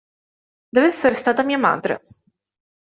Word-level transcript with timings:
Dev'essere 0.69 1.13
stata 1.13 1.43
mia 1.43 1.59
madre. 1.59 1.99